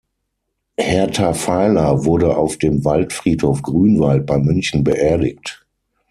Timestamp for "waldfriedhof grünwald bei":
2.83-4.39